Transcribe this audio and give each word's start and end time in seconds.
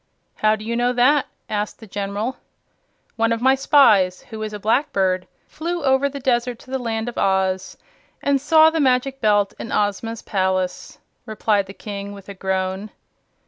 "How 0.37 0.55
do 0.55 0.65
you 0.65 0.75
know 0.75 0.93
that?" 0.93 1.27
asked 1.47 1.79
the 1.79 1.85
General. 1.85 2.37
"One 3.17 3.31
of 3.31 3.39
my 3.39 3.53
spies, 3.53 4.21
who 4.31 4.41
is 4.41 4.51
a 4.51 4.57
Blackbird, 4.57 5.27
flew 5.47 5.83
over 5.83 6.09
the 6.09 6.19
desert 6.19 6.57
to 6.61 6.71
the 6.71 6.79
Land 6.79 7.07
of 7.07 7.19
Oz, 7.19 7.77
and 8.19 8.41
saw 8.41 8.71
the 8.71 8.79
Magic 8.79 9.21
Belt 9.21 9.53
in 9.59 9.71
Ozma's 9.71 10.23
palace," 10.23 10.97
replied 11.27 11.67
the 11.67 11.75
King 11.75 12.13
with 12.13 12.29
a 12.29 12.33
groan. 12.33 12.89